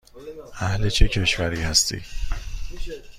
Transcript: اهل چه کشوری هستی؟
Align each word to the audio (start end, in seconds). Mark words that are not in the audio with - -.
اهل 0.61 0.89
چه 0.89 1.07
کشوری 1.07 1.61
هستی؟ 1.61 2.01